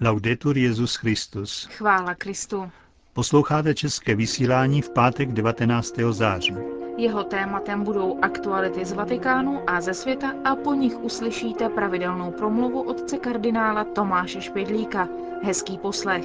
[0.00, 1.68] Laudetur Jezus Christus.
[1.70, 2.70] Chvála Kristu.
[3.12, 5.94] Posloucháte české vysílání v pátek 19.
[6.10, 6.54] září.
[6.96, 12.82] Jeho tématem budou aktuality z Vatikánu a ze světa a po nich uslyšíte pravidelnou promluvu
[12.82, 15.08] otce kardinála Tomáše Špidlíka.
[15.42, 16.24] Hezký poslech.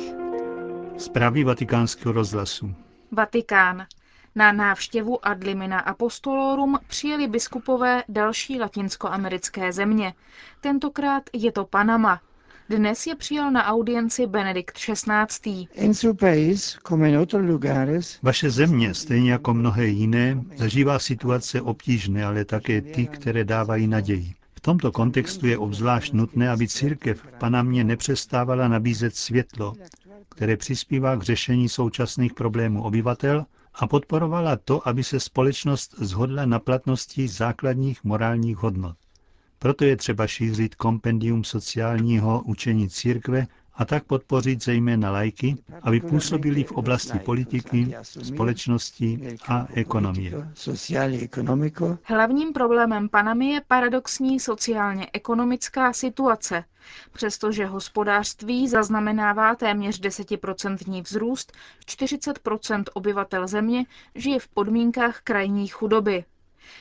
[0.98, 2.76] Zprávy vatikánského rozhlasu.
[3.12, 3.86] Vatikán.
[4.36, 10.14] Na návštěvu ad limina apostolorum přijeli biskupové další latinskoamerické země.
[10.62, 12.22] Tentokrát je to Panama.
[12.78, 15.68] Dnes je přijal na audienci Benedikt XVI.
[18.22, 24.34] Vaše země, stejně jako mnohé jiné, zažívá situace obtížné, ale také ty, které dávají naději.
[24.56, 29.74] V tomto kontextu je obzvlášť nutné, aby církev v Panamě nepřestávala nabízet světlo,
[30.30, 36.60] které přispívá k řešení současných problémů obyvatel a podporovala to, aby se společnost zhodla na
[36.60, 38.96] platnosti základních morálních hodnot.
[39.64, 46.64] Proto je třeba šířit kompendium sociálního učení církve a tak podpořit zejména lajky, aby působili
[46.64, 50.48] v oblasti politiky, společnosti a ekonomie.
[52.04, 56.64] Hlavním problémem Panamy je paradoxní sociálně-ekonomická situace.
[57.14, 61.54] Přestože hospodářství zaznamenává téměř 10% vzrůst,
[61.88, 66.24] 40% obyvatel země žije v podmínkách krajní chudoby.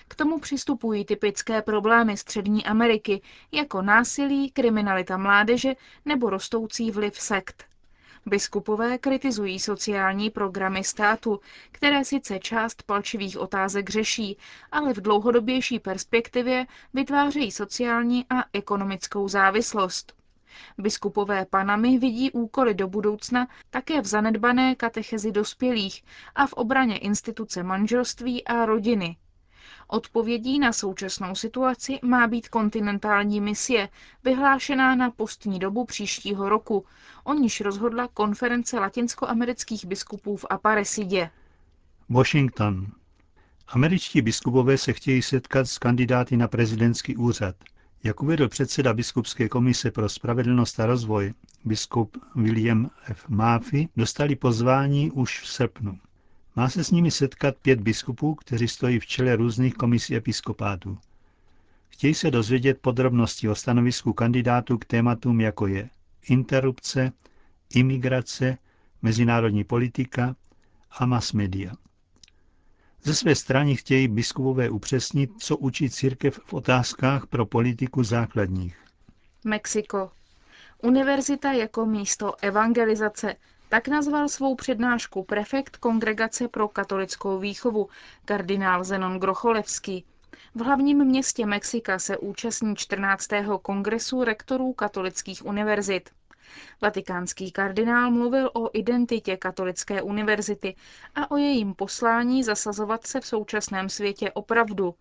[0.08, 7.64] K tomu přistupují typické problémy Střední Ameriky, jako násilí, kriminalita mládeže nebo rostoucí vliv sekt.
[8.26, 11.40] Biskupové kritizují sociální programy státu,
[11.72, 14.36] které sice část palčivých otázek řeší,
[14.72, 20.12] ale v dlouhodobější perspektivě vytvářejí sociální a ekonomickou závislost.
[20.78, 27.62] Biskupové Panamy vidí úkoly do budoucna také v zanedbané katechezi dospělých a v obraně instituce
[27.62, 29.16] manželství a rodiny.
[29.92, 33.88] Odpovědí na současnou situaci má být kontinentální misie,
[34.24, 36.84] vyhlášená na postní dobu příštího roku,
[37.24, 41.30] o níž rozhodla konference latinskoamerických biskupů v Aparesidě.
[42.08, 42.86] Washington.
[43.68, 47.56] Američtí biskupové se chtějí setkat s kandidáty na prezidentský úřad.
[48.04, 51.34] Jak uvedl předseda biskupské komise pro spravedlnost a rozvoj,
[51.64, 53.28] biskup William F.
[53.28, 55.98] Murphy, dostali pozvání už v srpnu.
[56.56, 60.98] Má se s nimi setkat pět biskupů, kteří stojí v čele různých komisí episkopátů.
[61.88, 65.90] Chtějí se dozvědět podrobnosti o stanovisku kandidátů k tématům, jako je
[66.28, 67.12] interrupce,
[67.74, 68.58] imigrace,
[69.02, 70.36] mezinárodní politika
[70.90, 71.72] a mass media.
[73.02, 78.76] Ze své strany chtějí biskupové upřesnit, co učí církev v otázkách pro politiku základních.
[79.44, 80.10] Mexiko.
[80.82, 83.34] Univerzita jako místo evangelizace,
[83.70, 87.88] tak nazval svou přednášku prefekt Kongregace pro katolickou výchovu,
[88.24, 90.04] kardinál Zenon Grocholevský.
[90.54, 93.28] V hlavním městě Mexika se účastní 14.
[93.62, 96.10] kongresu rektorů katolických univerzit.
[96.82, 100.76] Vatikánský kardinál mluvil o identitě katolické univerzity
[101.14, 104.94] a o jejím poslání zasazovat se v současném světě opravdu,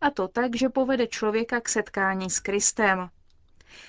[0.00, 3.08] a to tak, že povede člověka k setkání s Kristem.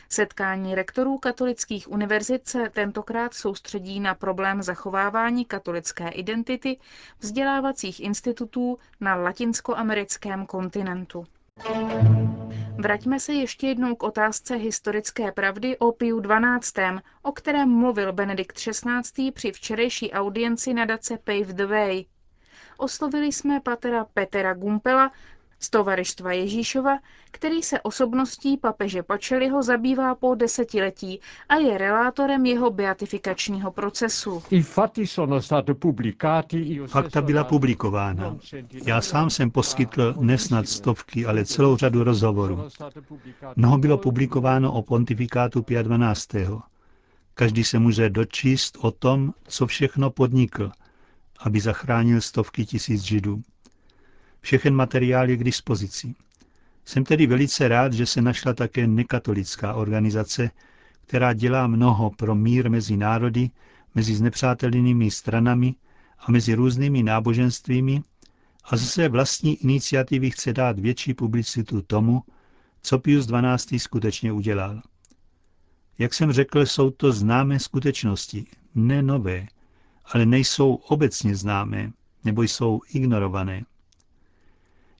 [0.10, 6.78] Setkání rektorů katolických univerzit se tentokrát soustředí na problém zachovávání katolické identity
[7.20, 11.26] vzdělávacích institutů na latinskoamerickém kontinentu.
[12.78, 16.84] Vraťme se ještě jednou k otázce historické pravdy o Piu XII.,
[17.22, 19.32] o kterém mluvil Benedikt XVI.
[19.32, 22.06] při včerejší audienci nadace Pave the Way.
[22.78, 25.12] Oslovili jsme patera Petra Gumpela,
[25.60, 26.98] z tovarištva Ježíšova,
[27.32, 31.20] který se osobností papeže Pačeliho zabývá po desetiletí
[31.50, 34.44] a je relátorem jeho beatifikačního procesu.
[36.88, 38.38] Fakta byla publikována.
[38.86, 42.60] Já sám jsem poskytl nesnad stovky, ale celou řadu rozhovorů.
[43.56, 46.28] Mnoho bylo publikováno o pontifikátu 12.
[47.34, 50.72] Každý se může dočíst o tom, co všechno podnikl,
[51.40, 53.42] aby zachránil stovky tisíc židů.
[54.42, 56.16] Všechen materiál je k dispozici.
[56.86, 60.52] Jsem tedy velice rád, že se našla také nekatolická organizace,
[61.08, 63.50] která dělá mnoho pro mír mezi národy,
[63.96, 65.76] mezi znepřátelenými stranami
[66.20, 68.04] a mezi různými náboženstvími
[68.64, 72.24] a ze své vlastní iniciativy chce dát větší publicitu tomu,
[72.82, 73.80] co Pius XII.
[73.80, 74.82] skutečně udělal.
[75.98, 78.46] Jak jsem řekl, jsou to známé skutečnosti,
[78.76, 79.48] ne nové,
[80.06, 81.92] ale nejsou obecně známé,
[82.24, 83.64] nebo jsou ignorované.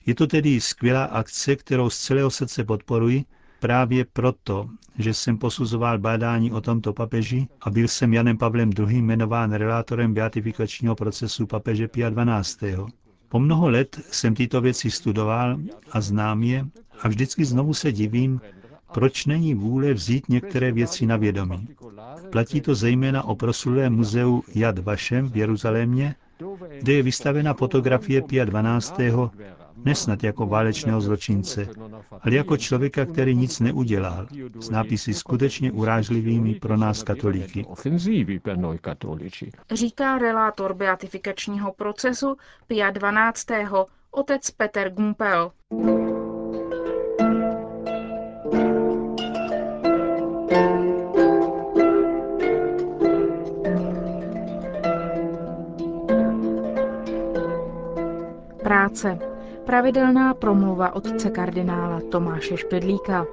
[0.08, 3.24] Je to tedy skvělá akce, kterou z celého srdce podporuji,
[3.60, 4.68] právě proto,
[4.98, 8.98] že jsem posuzoval bádání o tomto papeži a byl jsem Janem Pavlem II.
[8.98, 12.76] jmenován relátorem beatifikačního procesu papeže Pia XII.
[13.28, 15.58] Po mnoho let jsem tyto věci studoval
[15.92, 16.66] a znám je
[17.00, 18.40] a vždycky znovu se divím,
[18.94, 21.68] proč není vůle vzít některé věci na vědomí.
[22.32, 26.14] Platí to zejména o proslulém muzeu Yad Vashem v Jeruzalémě,
[26.80, 29.00] kde je vystavena fotografie Pia 12.
[29.84, 31.68] nesnad jako válečného zločince,
[32.20, 34.26] ale jako člověka, který nic neudělal,
[34.60, 37.66] s nápisy skutečně urážlivými pro nás katolíky.
[39.70, 42.36] Říká relátor beatifikačního procesu
[42.66, 43.46] Pia 12.
[44.10, 45.52] otec Peter Gumpel.
[58.68, 59.37] práce.
[59.68, 63.26] Pravidelná promluva otce kardinála Tomáše Špedlíka.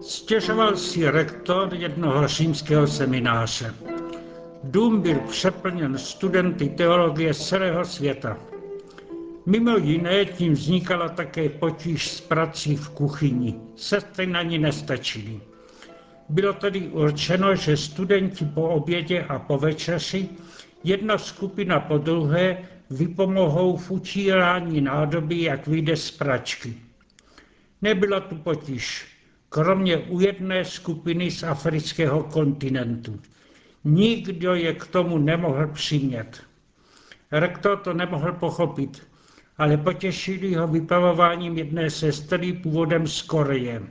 [0.00, 3.74] Stěžoval si rektor jednoho římského semináře.
[4.64, 8.36] Dům byl přeplněn studenty teologie z celého světa.
[9.46, 13.54] Mimo jiné tím vznikala také potíž s prací v kuchyni.
[13.76, 15.40] Sestry na ní nestačily.
[16.28, 20.28] Bylo tedy určeno, že studenti po obědě a po večeři
[20.84, 26.74] jedna skupina po druhé vypomohou v učírání nádoby, jak vyjde z pračky.
[27.82, 29.06] Nebyla tu potíž,
[29.48, 33.20] kromě u jedné skupiny z afrického kontinentu.
[33.84, 36.42] Nikdo je k tomu nemohl přimět.
[37.32, 39.02] Rektor to nemohl pochopit,
[39.58, 43.82] ale potěšili ho vypavováním jedné sestry původem z Koreje.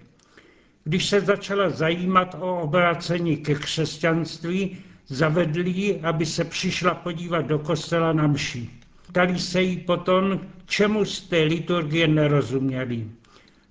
[0.87, 7.59] Když se začala zajímat o obrácení ke křesťanství, zavedli ji, aby se přišla podívat do
[7.59, 8.69] kostela na mši.
[9.07, 13.07] Ptali se jí potom, čemu z té liturgie nerozuměli.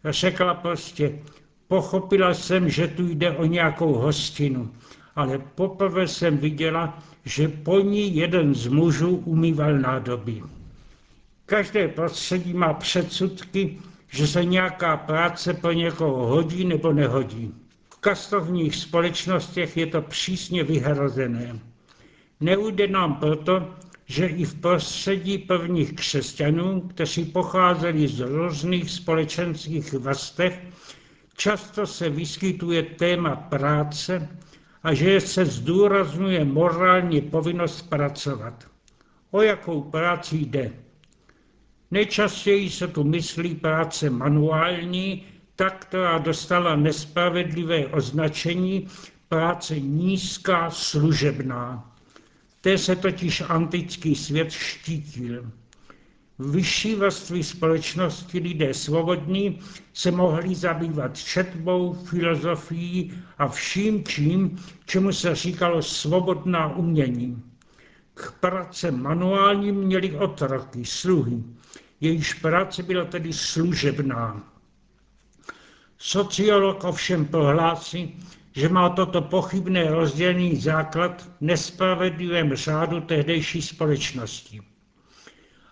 [0.04, 1.18] Řekla prostě,
[1.68, 4.70] pochopila jsem, že tu jde o nějakou hostinu,
[5.14, 10.42] ale poprvé jsem viděla, že po ní jeden z mužů umýval nádoby.
[11.46, 13.78] Každé prostředí má předsudky,
[14.16, 17.54] že se nějaká práce pro někoho hodí nebo nehodí.
[17.90, 21.58] V kastovních společnostech je to přísně vyhrozené.
[22.40, 23.74] Neujde nám proto,
[24.06, 30.58] že i v prostředí prvních křesťanů, kteří pocházeli z různých společenských vrstev,
[31.36, 34.28] často se vyskytuje téma práce
[34.82, 38.64] a že se zdůrazňuje morální povinnost pracovat.
[39.30, 40.85] O jakou práci jde?
[41.90, 45.24] Nejčastěji se tu myslí práce manuální,
[45.56, 48.88] ta, která dostala nespravedlivé označení
[49.28, 51.94] práce nízká služebná.
[52.60, 55.50] Té se totiž antický svět štítil.
[56.38, 59.60] V vyšší vrství společnosti lidé svobodní
[59.92, 67.42] se mohli zabývat četbou, filozofií a vším čím, čemu se říkalo svobodná umění.
[68.16, 71.44] K práce manuálním měli otroky, sluhy,
[72.00, 74.52] jejíž práce byla tedy služebná.
[75.98, 78.16] Sociolog ovšem prohlásí,
[78.52, 84.60] že má toto pochybné rozdělení základ v nespravedlivém řádu tehdejší společnosti.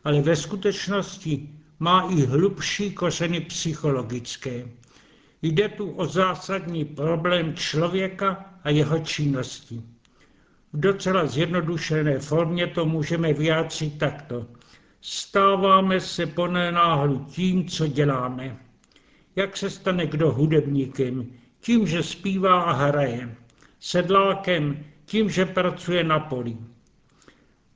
[0.04, 1.48] Ale ve skutečnosti
[1.78, 4.68] má i hlubší kořeny psychologické.
[5.42, 9.93] Jde tu o zásadní problém člověka a jeho činnosti.
[10.74, 14.46] V docela zjednodušené formě to můžeme vyjádřit takto.
[15.00, 18.56] Stáváme se ponenáhlu tím, co děláme.
[19.36, 21.26] Jak se stane kdo hudebníkem?
[21.60, 23.36] Tím, že zpívá a hraje.
[23.80, 24.84] Sedlákem?
[25.04, 26.56] Tím, že pracuje na poli.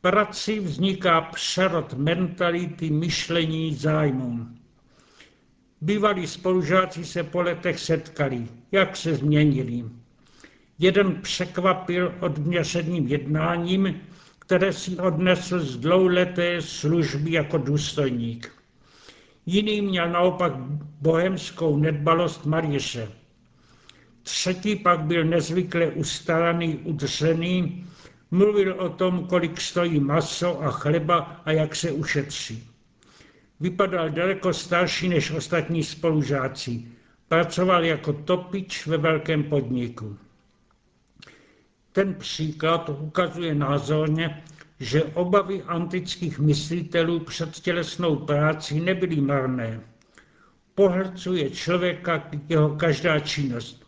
[0.00, 4.46] Prací vzniká přerod mentality, myšlení, zájmů.
[5.80, 8.48] Bývalí spolužáci se po letech setkali.
[8.72, 9.84] Jak se změnili?
[10.78, 14.00] Jeden překvapil odměřeným jednáním,
[14.38, 18.52] které si odnesl z dlouleté služby jako důstojník.
[19.46, 20.52] Jiný měl naopak
[21.00, 23.08] bohemskou nedbalost Mariše.
[24.22, 27.86] Třetí pak byl nezvykle ustaraný, udřený,
[28.30, 32.68] mluvil o tom, kolik stojí maso a chleba a jak se ušetří.
[33.60, 36.84] Vypadal daleko starší než ostatní spolužáci.
[37.28, 40.16] Pracoval jako topič ve velkém podniku.
[41.98, 44.42] Ten příklad ukazuje názorně,
[44.80, 49.80] že obavy antických myslitelů před tělesnou práci nebyly marné.
[50.74, 53.86] Pohlcuje člověka jeho každá činnost.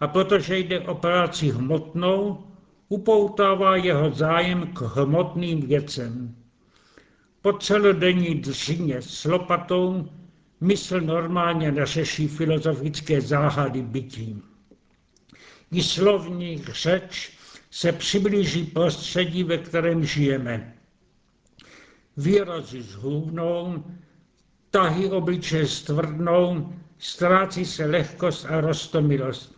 [0.00, 2.46] A protože jde o práci hmotnou,
[2.88, 6.34] upoutává jeho zájem k hmotným věcem.
[7.40, 10.08] Po celodenní dřině s lopatou
[10.60, 14.42] mysl normálně neřeší filozofické záhady bytí
[15.72, 17.32] i slovní řeč
[17.70, 20.74] se přiblíží prostředí, ve kterém žijeme.
[22.16, 23.84] Výrazy zhubnou,
[24.70, 29.56] tahy obličeje stvrdnou, ztrácí se lehkost a rostomilost.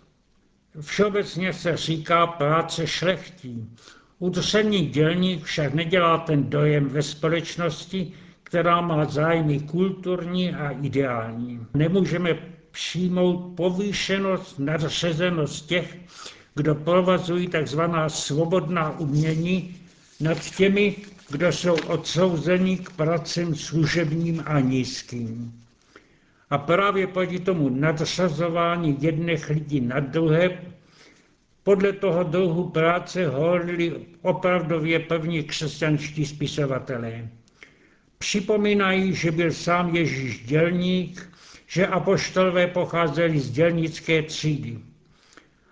[0.80, 3.71] Všeobecně se říká práce šlechtí.
[4.18, 11.66] Udřený dělník však nedělá ten dojem ve společnosti, která má zájmy kulturní a ideální.
[11.75, 15.97] Nemůžeme přijmout povýšenost, nadřazenost těch,
[16.54, 17.81] kdo provazují tzv.
[18.09, 19.76] svobodná umění
[20.21, 20.97] nad těmi,
[21.31, 25.62] kdo jsou odsouzeni k pracem služebním a nízkým.
[26.50, 30.59] A právě proti tomu nadřazování jedných lidí na druhé,
[31.62, 37.28] podle toho druhu práce hovorili opravdově první křesťanští spisovatelé.
[38.19, 41.35] Připomínají, že byl sám Ježíš dělník,
[41.66, 44.78] že apoštolové pocházeli z dělnické třídy.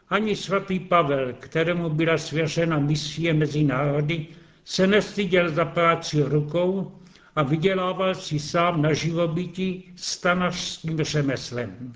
[0.09, 4.27] Ani svatý Pavel, kterému byla svěřena misie mezi národy,
[4.65, 6.93] se nestyděl za práci rukou
[7.37, 11.93] a vydělával si sám na živobytí stanařským řemeslem.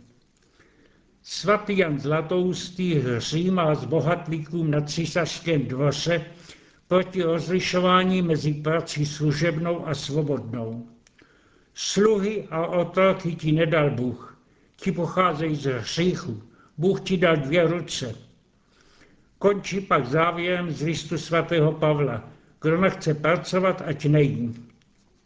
[1.22, 6.24] Svatý Jan Zlatoustý hřímá s bohatlíkům na císařském dvoře
[6.88, 10.95] proti rozlišování mezi prací služebnou a svobodnou.
[11.78, 14.38] Sluhy a otroky ti nedal Bůh,
[14.76, 16.42] ti pocházejí z hříchu.
[16.78, 18.14] Bůh ti dal dvě ruce.
[19.38, 22.28] Končí pak závěrem z listu svatého Pavla.
[22.60, 24.54] Kdo nechce pracovat, ať nejí.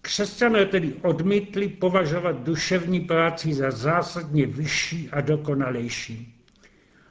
[0.03, 6.35] Křesťané tedy odmítli považovat duševní práci za zásadně vyšší a dokonalejší.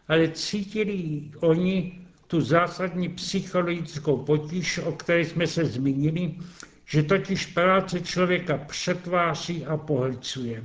[0.07, 6.35] Ale cítili oni tu zásadní psychologickou potíž, o které jsme se zmínili,
[6.89, 10.63] že totiž práce člověka přetváří a pohlcuje.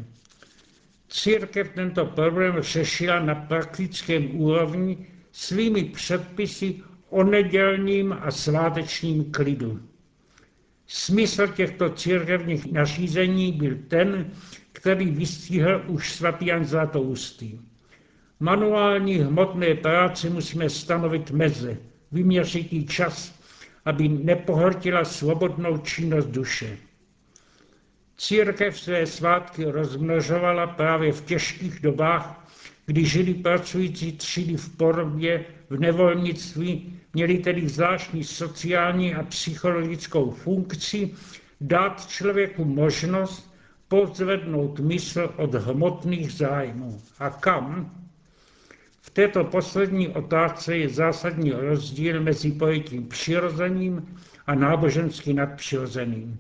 [1.09, 9.81] Církev tento problém řešila na praktickém úrovni svými předpisy o nedělním a svátečním klidu.
[10.87, 14.31] Smysl těchto církevních nařízení byl ten,
[14.73, 17.61] který vystihl už svatý Jan Zlatoustý.
[18.41, 21.77] Manuální hmotné práci musíme stanovit meze,
[22.13, 23.44] vyměřit čas,
[23.85, 26.79] aby nepohltila svobodnou činnost duše.
[28.17, 32.49] Církev své svátky rozmnožovala právě v těžkých dobách,
[32.87, 41.11] kdy žili pracující třídy v porobě, v nevolnictví, měli tedy zvláštní sociální a psychologickou funkci
[41.61, 43.55] dát člověku možnost
[43.89, 47.03] pozvednout mysl od hmotných zájmů.
[47.19, 47.91] A kam?
[49.07, 56.39] V této poslední otázce je zásadní rozdíl mezi pojetím přirozeným a nábožensky nadpřirozeným.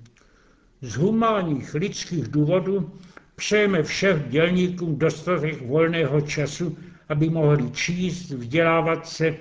[0.80, 2.92] Z humánních lidských důvodů
[3.36, 6.78] přejeme všech dělníkům dostatek volného času,
[7.08, 9.36] aby mohli číst, vzdělávat se,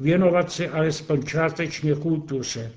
[0.00, 2.72] věnovat se alespoň částečně kultuře.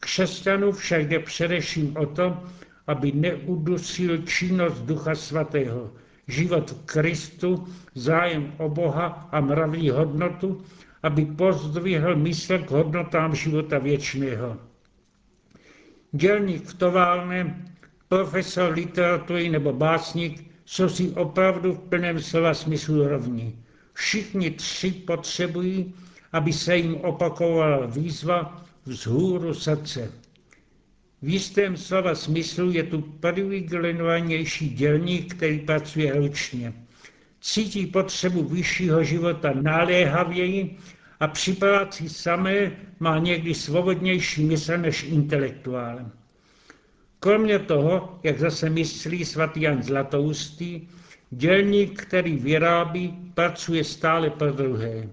[0.00, 2.42] Křesťanů však jde především o to,
[2.86, 5.92] aby neudusil činnost Ducha Svatého,
[6.28, 10.64] život Kristu, zájem o Boha a mravní hodnotu,
[11.02, 14.56] aby pozdvihl mysl k hodnotám života věčného.
[16.12, 17.64] Dělník v továrně,
[18.08, 23.58] profesor literatury nebo básník jsou si opravdu v plném slova smyslu rovní.
[23.92, 25.94] Všichni tři potřebují,
[26.32, 30.12] aby se jim opakovala výzva vzhůru srdce.
[31.22, 36.72] V jistém slova smyslu je tu privilegovanější dělník, který pracuje ručně.
[37.40, 40.78] Cítí potřebu vyššího života naléhavěji
[41.20, 46.10] a při práci samé má někdy svobodnější mysl než intelektuál.
[47.20, 50.88] Kromě toho, jak zase myslí svatý Jan Zlatoustý,
[51.30, 55.08] dělník, který vyrábí, pracuje stále pro druhé.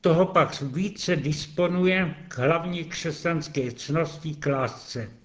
[0.00, 5.19] Toho pak více disponuje k hlavní křesťanské cnosti k lásce.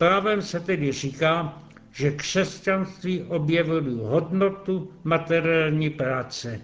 [0.00, 1.58] Právem se tedy říká,
[1.92, 6.60] že křesťanství objevuje hodnotu materiální práce.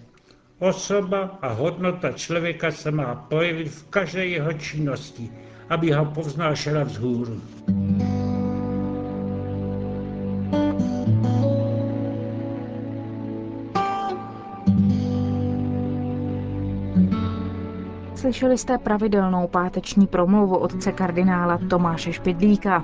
[0.59, 5.29] Osoba a hodnota člověka se má projevit v každé jeho činnosti,
[5.69, 7.41] aby ho povznášela vzhůru.
[18.15, 22.83] Slyšeli jste pravidelnou páteční promluvu otce kardinála Tomáše Špidlíka.